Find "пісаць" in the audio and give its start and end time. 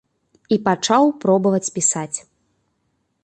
1.75-2.17